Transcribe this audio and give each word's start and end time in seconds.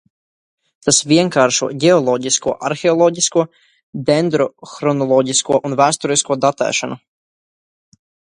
Tas 0.85 1.01
vienkāršo 1.09 1.67
ģeoloģisko, 1.83 2.53
arheoloģisko, 2.69 3.43
dendrohronoloģisko 4.09 5.61
un 5.71 5.77
vēsturisko 5.83 6.41
datēšanu. 6.49 6.99